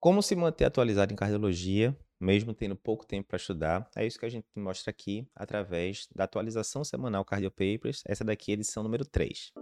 [0.00, 3.90] Como se manter atualizado em cardiologia, mesmo tendo pouco tempo para estudar?
[3.96, 8.04] É isso que a gente mostra aqui através da atualização semanal Cardio Papers.
[8.06, 9.52] Essa daqui é a edição número 3.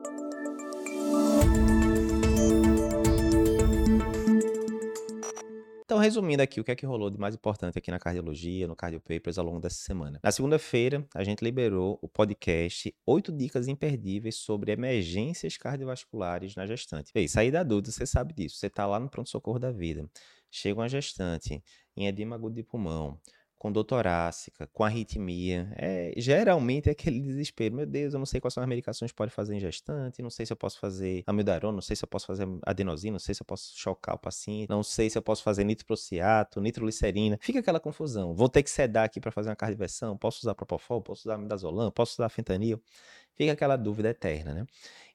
[5.97, 8.77] Então, resumindo aqui, o que é que rolou de mais importante aqui na cardiologia, no
[8.77, 10.21] Cardio Papers ao longo dessa semana?
[10.23, 17.13] Na segunda-feira, a gente liberou o podcast 8 dicas imperdíveis sobre emergências cardiovasculares na gestante.
[17.15, 18.57] Ei, sair da dúvida, você sabe disso.
[18.57, 20.07] Você está lá no pronto-socorro da vida.
[20.51, 21.65] Chega uma gestante
[21.97, 23.19] em edema agudo de pulmão,
[23.59, 25.73] com dor torácica, com arritmia.
[25.77, 27.75] É, geralmente é aquele desespero.
[27.75, 30.31] Meu Deus, eu não sei quais são as medicações que pode fazer em gestante, não
[30.31, 33.35] sei se eu posso fazer amiodarona, não sei se eu posso fazer adenosina, não sei
[33.35, 37.39] se eu posso chocar o paciente, não sei se eu posso fazer nitroprociato, nitroglicerina.
[37.41, 38.35] Fica aquela confusão.
[38.35, 41.91] Vou ter que sedar aqui para fazer uma cardioversão, posso usar propofol, posso usar midazolam,
[41.91, 42.81] posso usar fentanil.
[43.37, 44.67] Fica aquela dúvida eterna, né?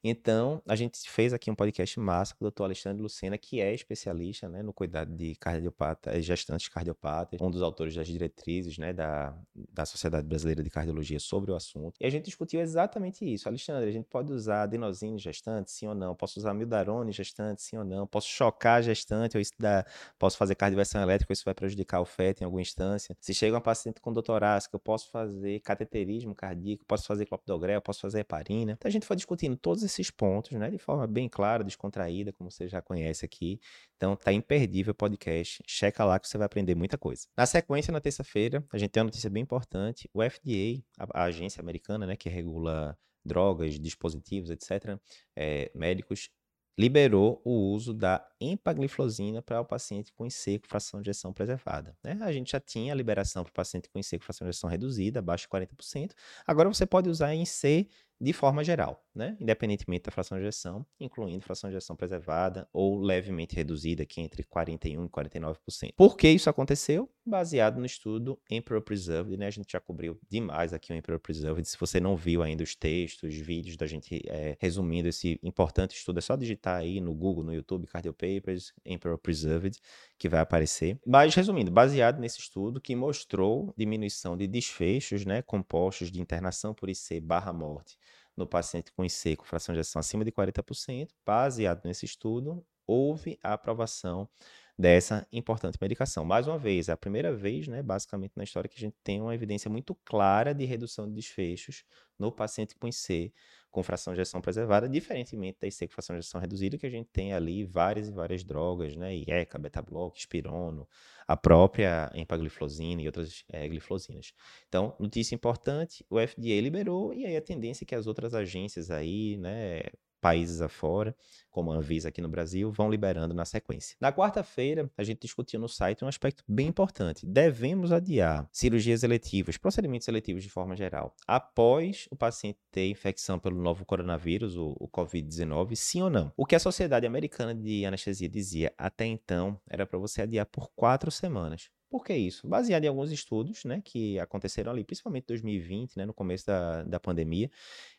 [0.03, 3.71] Então, a gente fez aqui um podcast massa com o doutor Alexandre Lucena, que é
[3.71, 8.93] especialista né, no cuidado de cardiopatas, eh, gestantes cardiopatas, um dos autores das diretrizes né,
[8.93, 11.93] da, da Sociedade Brasileira de Cardiologia sobre o assunto.
[11.99, 13.47] E a gente discutiu exatamente isso.
[13.47, 16.15] Alexandre, a gente pode usar adenosina em gestante, sim ou não?
[16.15, 18.07] Posso usar mildarone gestante, sim ou não?
[18.07, 19.85] Posso chocar gestante, ou isso dá,
[20.17, 23.15] posso fazer cardioversão elétrica, isso vai prejudicar o feto em alguma instância?
[23.21, 28.01] Se chega uma paciente com doutorásica, eu posso fazer cateterismo cardíaco, posso fazer clopidogrel, posso
[28.01, 28.73] fazer heparina.
[28.73, 32.51] Então a gente foi discutindo todos esses pontos, né, de forma bem clara, descontraída, como
[32.51, 33.59] você já conhece aqui.
[33.95, 35.63] Então tá imperdível o podcast.
[35.65, 37.27] Checa lá que você vai aprender muita coisa.
[37.37, 40.09] Na sequência, na terça-feira, a gente tem uma notícia bem importante.
[40.13, 44.99] O FDA, a, a agência americana, né, que regula drogas, dispositivos, etc.,
[45.35, 46.29] é, médicos,
[46.77, 51.95] liberou o uso da empagliflozina para o paciente com com fração de ejeção preservada.
[52.03, 52.17] Né?
[52.21, 55.19] A gente já tinha a liberação para o paciente com com fração de ejeção reduzida,
[55.19, 56.11] abaixo de 40%.
[56.45, 57.87] Agora você pode usar em C
[58.21, 59.35] de forma geral, né?
[59.39, 64.43] independentemente da fração de ejeção, incluindo fração de ejeção preservada ou levemente reduzida, aqui entre
[64.43, 65.93] 41% e 49%.
[65.97, 67.09] Por que isso aconteceu?
[67.25, 69.47] Baseado no estudo Emperor Preserved, né?
[69.47, 71.67] a gente já cobriu demais aqui o Emperor Preserved.
[71.67, 75.95] Se você não viu ainda os textos, os vídeos da gente é, resumindo esse importante
[75.95, 79.79] estudo, é só digitar aí no Google, no YouTube, Cardio Papers, Emperor Preserved,
[80.19, 80.99] que vai aparecer.
[81.07, 86.87] Mas, resumindo, baseado nesse estudo que mostrou diminuição de desfechos né, compostos de internação por
[86.87, 87.97] IC barra morte
[88.35, 93.39] no paciente com IC com fração de ejeção acima de 40%, baseado nesse estudo, houve
[93.43, 94.29] a aprovação
[94.77, 96.25] dessa importante medicação.
[96.25, 99.21] Mais uma vez, é a primeira vez, né, basicamente na história, que a gente tem
[99.21, 101.83] uma evidência muito clara de redução de desfechos
[102.17, 103.33] no paciente com IC
[103.71, 106.89] com fração de ejeção preservada, diferentemente da IC com fração de ejeção reduzida, que a
[106.89, 110.87] gente tem ali várias e várias drogas, né, IECA, beta-bloco, espirono,
[111.25, 114.33] a própria empagliflozina e outras é, gliflosinas.
[114.67, 118.91] Então, notícia importante, o FDA liberou e aí a tendência é que as outras agências
[118.91, 119.83] aí, né,
[120.21, 121.15] países afora,
[121.49, 123.97] como a Anvisa aqui no Brasil, vão liberando na sequência.
[123.99, 127.25] Na quarta-feira, a gente discutiu no site um aspecto bem importante.
[127.25, 133.61] Devemos adiar cirurgias eletivas, procedimentos eletivos de forma geral, após o paciente ter infecção pelo
[133.61, 136.31] novo coronavírus, o, o Covid-19, sim ou não?
[136.37, 140.69] O que a Sociedade Americana de Anestesia dizia até então era para você adiar por
[140.75, 141.69] quatro semanas.
[141.91, 142.47] Por que isso?
[142.47, 146.83] Baseado em alguns estudos né, que aconteceram ali, principalmente em 2020, né, no começo da,
[146.83, 147.51] da pandemia,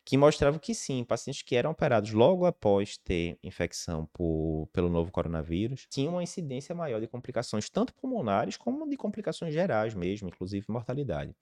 [0.03, 5.11] que mostravam que sim, pacientes que eram operados logo após ter infecção por, pelo novo
[5.11, 10.65] coronavírus tinham uma incidência maior de complicações, tanto pulmonares como de complicações gerais mesmo, inclusive
[10.69, 11.35] mortalidade.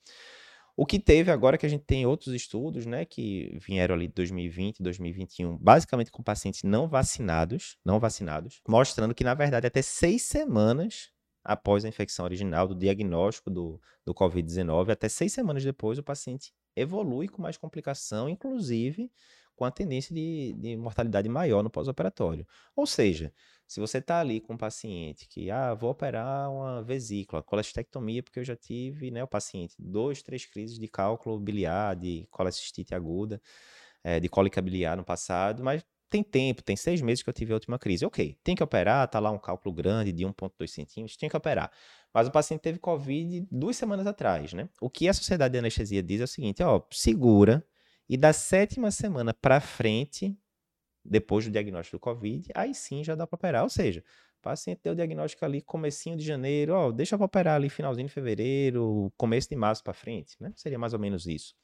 [0.76, 4.14] O que teve agora que a gente tem outros estudos, né, que vieram ali de
[4.14, 10.24] 2020, 2021, basicamente com pacientes não vacinados, não vacinados, mostrando que na verdade até seis
[10.24, 11.12] semanas
[11.44, 16.54] após a infecção original, do diagnóstico do, do Covid-19, até seis semanas depois, o paciente
[16.76, 19.12] evolui com mais complicação, inclusive
[19.56, 22.48] com a tendência de, de mortalidade maior no pós-operatório.
[22.76, 23.32] Ou seja,
[23.68, 28.40] se você está ali com um paciente que, ah, vou operar uma vesícula, colestectomia, porque
[28.40, 33.42] eu já tive, né, o paciente, dois, três crises de cálculo biliar, de colecistite aguda,
[34.04, 37.54] é, de cólica biliar no passado, mas tem tempo, tem seis meses que eu tive
[37.54, 38.06] a última crise.
[38.06, 41.72] Ok, tem que operar, tá lá um cálculo grande de 1,2 centímetros, tem que operar.
[42.14, 44.68] Mas o paciente teve Covid duas semanas atrás, né?
[44.82, 47.66] O que a Sociedade de Anestesia diz é o seguinte, ó, segura
[48.10, 50.38] e da sétima semana para frente,
[51.04, 53.64] depois do diagnóstico do Covid, aí sim já dá para operar.
[53.64, 54.04] Ou seja,
[54.40, 58.08] o paciente deu o diagnóstico ali comecinho de janeiro, ó, deixa eu operar ali finalzinho
[58.08, 60.52] de fevereiro, começo de março para frente, né?
[60.58, 61.56] Seria mais ou menos isso.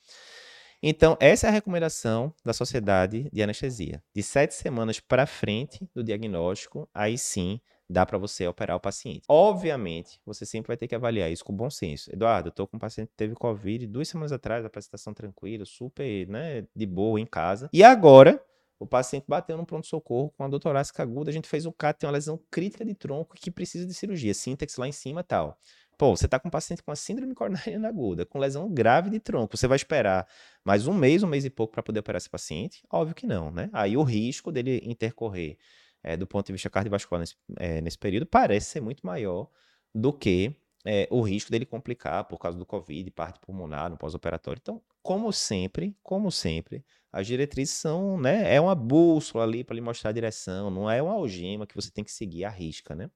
[0.82, 4.04] Então, essa é a recomendação da Sociedade de Anestesia.
[4.14, 7.60] De sete semanas para frente do diagnóstico, aí sim
[7.90, 9.24] dá para você operar o paciente.
[9.28, 12.12] Obviamente, você sempre vai ter que avaliar isso com bom senso.
[12.14, 16.28] Eduardo, eu estou com um paciente que teve Covid duas semanas atrás, apresentação tranquila, super,
[16.28, 17.70] né, de boa em casa.
[17.74, 18.44] E agora,
[18.80, 20.62] O paciente bateu no pronto-socorro com a dor
[21.00, 23.94] aguda, a gente fez o CAT, tem uma lesão crítica de tronco que precisa de
[23.94, 25.58] cirurgia, síntex lá em cima tal.
[25.98, 29.20] Pô, você está com um paciente com a síndrome coronariana aguda, com lesão grave de
[29.20, 29.58] tronco.
[29.58, 30.28] Você vai esperar
[30.64, 32.84] mais um mês, um mês e pouco para poder operar esse paciente?
[32.92, 33.70] Óbvio que não, né?
[33.74, 35.58] Aí o risco dele intercorrer
[36.04, 39.50] é, do ponto de vista cardiovascular nesse, é, nesse período parece ser muito maior
[39.94, 40.56] do que
[40.86, 44.60] é, o risco dele complicar por causa do Covid, parte pulmonar no pós-operatório.
[44.62, 49.82] Então, como sempre, como sempre, as diretrizes são, né, é uma bússola ali para lhe
[49.82, 53.10] mostrar a direção, não é uma algema que você tem que seguir à risca, né?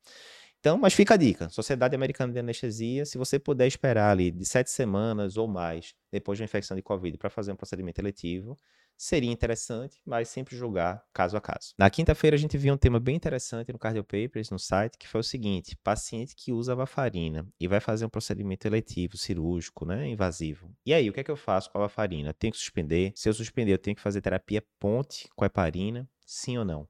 [0.62, 4.46] Então, mas fica a dica, Sociedade Americana de Anestesia, se você puder esperar ali de
[4.46, 8.56] sete semanas ou mais depois de uma infecção de Covid para fazer um procedimento eletivo,
[8.96, 11.74] seria interessante, mas sempre julgar caso a caso.
[11.80, 15.08] Na quinta-feira a gente viu um tema bem interessante no Cardio Papers, no site, que
[15.08, 20.08] foi o seguinte: paciente que usa varfarina e vai fazer um procedimento eletivo, cirúrgico, né,
[20.10, 20.72] invasivo.
[20.86, 22.36] E aí, o que é que eu faço com a varfarina?
[22.36, 23.12] Tenho que suspender?
[23.16, 26.08] Se eu suspender, eu tenho que fazer terapia ponte com a heparina?
[26.24, 26.88] Sim ou não?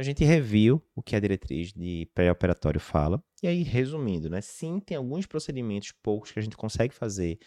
[0.00, 3.22] Então a gente reviu o que a diretriz de pré-operatório fala.
[3.42, 4.40] E aí, resumindo, né?
[4.40, 7.38] Sim, tem alguns procedimentos poucos que a gente consegue fazer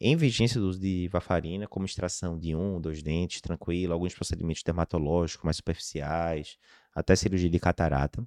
[0.00, 4.62] em vigência do uso de varfarina, como extração de um, dois dentes, tranquilo, alguns procedimentos
[4.62, 6.56] dermatológicos mais superficiais,
[6.94, 8.24] até cirurgia de catarata,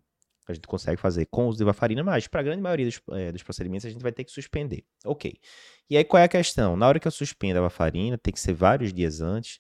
[0.52, 3.02] a gente consegue fazer com o uso de varfarina, mas para a grande maioria dos,
[3.12, 4.84] é, dos, procedimentos a gente vai ter que suspender.
[5.06, 5.40] Ok.
[5.90, 6.76] E aí qual é a questão?
[6.76, 9.60] Na hora que eu suspendo a varfarina, tem que ser vários dias antes,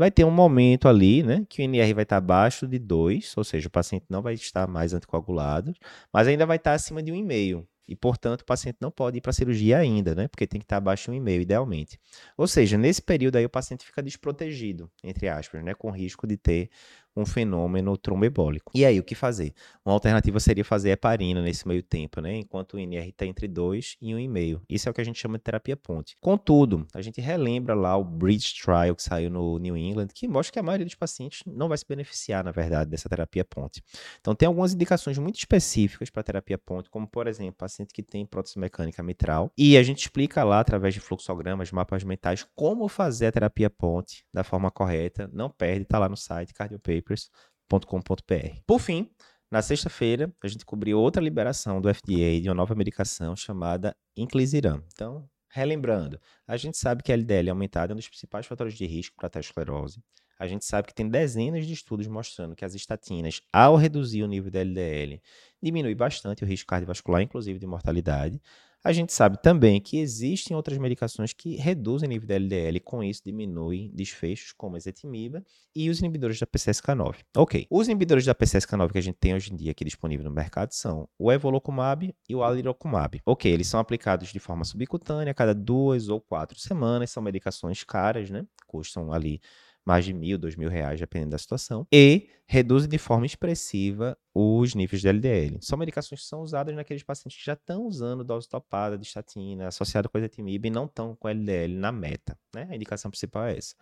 [0.00, 3.44] vai ter um momento ali, né, que o NR vai estar abaixo de 2, ou
[3.44, 5.74] seja, o paciente não vai estar mais anticoagulado,
[6.10, 9.28] mas ainda vai estar acima de 1,5 e, portanto, o paciente não pode ir para
[9.28, 10.26] a cirurgia ainda, né?
[10.28, 11.98] Porque tem que estar abaixo de um e-mail, idealmente.
[12.34, 15.74] Ou seja, nesse período aí o paciente fica desprotegido, entre aspas, né?
[15.74, 16.70] Com risco de ter
[17.16, 18.72] um fenômeno tromboembólico.
[18.74, 19.52] E aí, o que fazer?
[19.84, 22.36] Uma alternativa seria fazer heparina nesse meio tempo, né?
[22.36, 24.60] Enquanto o NR está entre 2 e 1,5.
[24.68, 26.16] Isso é o que a gente chama de terapia ponte.
[26.20, 30.52] Contudo, a gente relembra lá o Bridge Trial que saiu no New England, que mostra
[30.52, 33.82] que a maioria dos pacientes não vai se beneficiar, na verdade, dessa terapia ponte.
[34.20, 38.24] Então, tem algumas indicações muito específicas para terapia ponte, como, por exemplo, paciente que tem
[38.24, 39.50] prótese mecânica mitral.
[39.56, 44.24] E a gente explica lá, através de fluxogramas, mapas mentais, como fazer a terapia ponte
[44.32, 45.28] da forma correta.
[45.32, 48.60] Não perde, está lá no site Cardiopaper papers.com.br.
[48.66, 49.10] Por fim,
[49.50, 54.82] na sexta-feira, a gente cobriu outra liberação do FDA de uma nova medicação chamada Inclisiran.
[54.92, 58.86] Então, relembrando, a gente sabe que a LDL aumentada é um dos principais fatores de
[58.86, 60.00] risco para a aterosclerose.
[60.38, 64.26] A gente sabe que tem dezenas de estudos mostrando que as estatinas, ao reduzir o
[64.26, 65.20] nível da LDL,
[65.62, 68.40] diminui bastante o risco cardiovascular, inclusive de mortalidade.
[68.82, 72.80] A gente sabe também que existem outras medicações que reduzem o nível de LDL e
[72.80, 75.44] com isso diminuem desfechos, como a ezetimiba
[75.76, 77.16] e os inibidores da PCSK9.
[77.36, 80.30] Ok, os inibidores da PCSK9 que a gente tem hoje em dia aqui disponível no
[80.30, 83.20] mercado são o evolocumab e o alirocumab.
[83.26, 88.30] Ok, eles são aplicados de forma subcutânea cada duas ou quatro semanas, são medicações caras,
[88.30, 88.46] né?
[88.66, 89.42] Custam ali
[89.84, 94.74] mais de mil, dois mil reais, dependendo da situação, e reduzem de forma expressiva os
[94.74, 95.58] níveis de LDL.
[95.60, 99.68] São medicações que são usadas naqueles pacientes que já estão usando dose topada de estatina
[99.68, 102.36] associada com ezetimibe e não estão com LDL na meta.
[102.52, 102.66] Né?
[102.68, 103.76] A indicação principal é essa.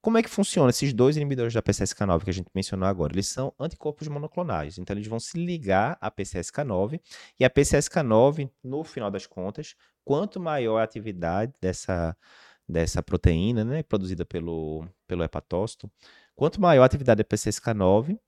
[0.00, 3.12] Como é que funciona esses dois inibidores da PCSK9 que a gente mencionou agora?
[3.12, 7.00] Eles são anticorpos monoclonais, então eles vão se ligar à PCSK9
[7.38, 12.16] e a PCSK9, no final das contas, quanto maior a atividade dessa
[12.68, 15.90] dessa proteína, né, produzida pelo, pelo hepatócito,
[16.36, 18.18] quanto maior a atividade da PCSK9,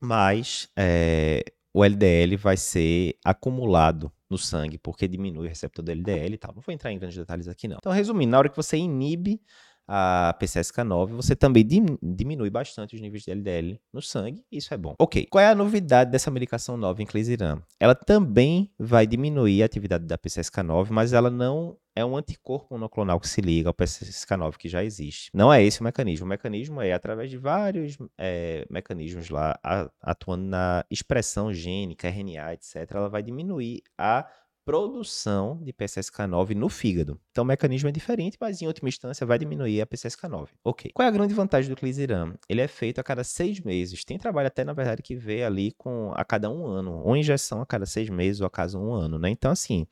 [0.00, 6.34] mais é, o LDL vai ser acumulado no sangue, porque diminui o receptor do LDL
[6.34, 6.54] e tal.
[6.54, 7.78] Não vou entrar em grandes detalhes aqui, não.
[7.78, 9.40] Então, resumindo, na hora que você inibe
[9.86, 11.66] a PCSK9, você também
[12.02, 14.94] diminui bastante os níveis de LDL no sangue, isso é bom.
[14.98, 17.62] Ok, qual é a novidade dessa medicação nova inclisiran?
[17.80, 23.18] Ela também vai diminuir a atividade da PCSK9, mas ela não é um anticorpo monoclonal
[23.18, 25.30] que se liga ao PCSK9 que já existe.
[25.34, 26.26] Não é esse o mecanismo.
[26.26, 29.58] O mecanismo é através de vários é, mecanismos lá,
[30.00, 32.88] atuando na expressão gênica, RNA, etc.
[32.90, 34.28] Ela vai diminuir a
[34.68, 37.18] produção de PCSK9 no fígado.
[37.30, 40.48] Então o mecanismo é diferente, mas em última instância vai diminuir a PCSK9.
[40.62, 40.90] Ok.
[40.92, 42.34] Qual é a grande vantagem do Clisiram?
[42.46, 44.04] Ele é feito a cada seis meses.
[44.04, 47.62] Tem trabalho até, na verdade, que vê ali com a cada um ano, ou injeção
[47.62, 49.30] a cada seis meses ou a cada um ano, né?
[49.30, 49.86] Então, assim,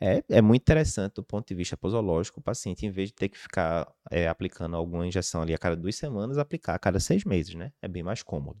[0.00, 3.28] é, é muito interessante do ponto de vista posológico o paciente, em vez de ter
[3.28, 7.22] que ficar é, aplicando alguma injeção ali a cada duas semanas, aplicar a cada seis
[7.24, 7.70] meses, né?
[7.80, 8.60] É bem mais cômodo.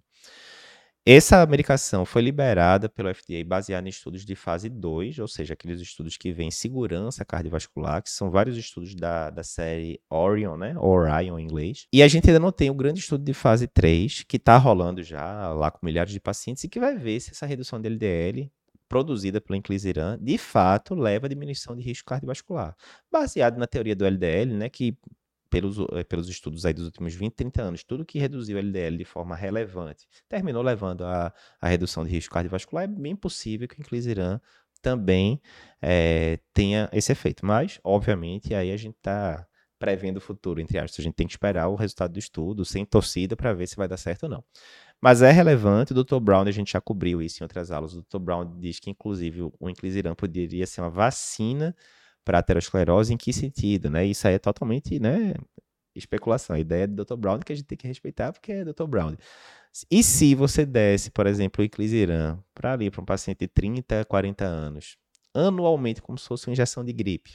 [1.08, 5.80] Essa medicação foi liberada pelo FDA baseada em estudos de fase 2, ou seja, aqueles
[5.80, 10.76] estudos que vêm segurança cardiovascular, que são vários estudos da, da série Orion, né?
[10.76, 11.86] Orion em inglês.
[11.92, 14.56] E a gente ainda não tem o um grande estudo de fase 3, que está
[14.56, 17.88] rolando já lá com milhares de pacientes e que vai ver se essa redução de
[17.88, 18.50] LDL
[18.88, 22.74] produzida pelo inclisiran, de fato leva à diminuição de risco cardiovascular.
[23.12, 24.98] Baseado na teoria do LDL, né, que
[25.50, 28.96] pelos, eh, pelos estudos aí dos últimos 20, 30 anos, tudo que reduziu o LDL
[28.98, 33.80] de forma relevante terminou levando a redução de risco cardiovascular, é bem possível que o
[33.80, 34.40] inclisiran
[34.82, 35.40] também
[35.82, 37.44] é, tenha esse efeito.
[37.44, 39.46] Mas, obviamente, aí a gente está
[39.78, 41.00] prevendo o futuro, entre aspas.
[41.00, 43.88] A gente tem que esperar o resultado do estudo, sem torcida, para ver se vai
[43.88, 44.44] dar certo ou não.
[45.00, 46.18] Mas é relevante, o Dr.
[46.20, 48.18] Brown, a gente já cobriu isso em outras aulas, o Dr.
[48.18, 51.76] Brown diz que, inclusive, o inclisiran poderia ser uma vacina
[52.26, 54.04] para aterosclerose, em que sentido, né?
[54.04, 55.32] Isso aí é totalmente, né,
[55.94, 56.56] especulação.
[56.56, 57.16] A ideia do Dr.
[57.16, 58.84] Brown que a gente tem que respeitar porque é Dr.
[58.84, 59.16] Brown.
[59.90, 64.04] E se você desse, por exemplo, o inclisiran para ali, para um paciente de 30,
[64.06, 64.96] 40 anos,
[65.32, 67.32] anualmente, como se fosse uma injeção de gripe,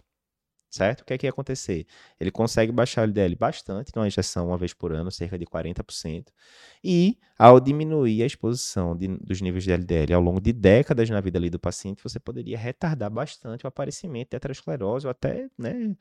[0.71, 1.01] certo?
[1.01, 1.85] O que é que ia acontecer?
[2.19, 6.27] Ele consegue baixar o LDL bastante numa injeção uma vez por ano, cerca de 40%,
[6.83, 11.19] e ao diminuir a exposição de, dos níveis de LDL ao longo de décadas na
[11.19, 15.95] vida ali do paciente, você poderia retardar bastante o aparecimento de aterosclerose ou até né,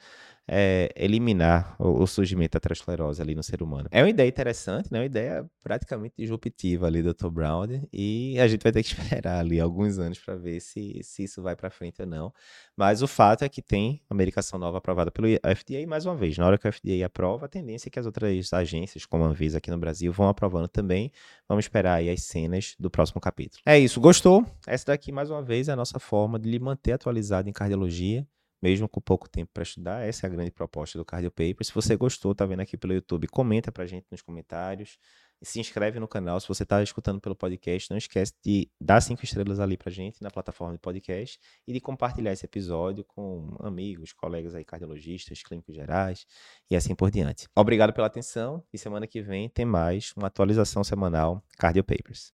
[0.53, 3.89] é, eliminar o, o, surgimento da aterosclerose ali no ser humano.
[3.93, 4.99] É uma ideia interessante, né?
[4.99, 7.29] uma ideia praticamente disruptiva ali do Dr.
[7.29, 11.23] Brown, e a gente vai ter que esperar ali alguns anos para ver se, se
[11.23, 12.33] isso vai para frente ou não.
[12.77, 16.37] Mas o fato é que tem a medicação nova aprovada pelo FDA, mais uma vez,
[16.37, 19.29] na hora que o FDA aprova, a tendência é que as outras agências, como a
[19.29, 21.13] Anvisa aqui no Brasil, vão aprovando também.
[21.49, 23.63] Vamos esperar aí as cenas do próximo capítulo.
[23.65, 24.45] É isso, gostou?
[24.67, 28.27] Essa daqui, mais uma vez, é a nossa forma de lhe manter atualizado em cardiologia,
[28.63, 30.07] mesmo com pouco tempo para estudar.
[30.07, 31.65] Essa é a grande proposta do Cardio Paper.
[31.65, 34.99] Se você gostou, tá vendo aqui pelo YouTube, comenta pra gente nos comentários
[35.43, 36.39] se inscreve no canal.
[36.41, 40.23] Se você está escutando pelo podcast, não esquece de dar cinco estrelas ali pra gente
[40.23, 45.75] na plataforma de podcast e de compartilhar esse episódio com amigos, colegas aí cardiologistas, clínicos
[45.75, 46.27] gerais
[46.71, 47.49] e assim por diante.
[47.57, 52.29] Obrigado pela atenção e semana que vem tem mais uma atualização semanal Cardio Papers.